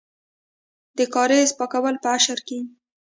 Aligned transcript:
د 0.97 0.99
کاریز 1.13 1.49
پاکول 1.59 1.95
په 2.03 2.07
اشر 2.17 2.39
کیږي. 2.47 2.67